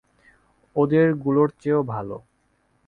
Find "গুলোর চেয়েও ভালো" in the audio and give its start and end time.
1.15-2.17